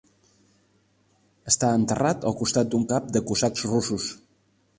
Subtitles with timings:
[1.51, 4.11] Està enterrat al costat d'un cap de cosacs russos.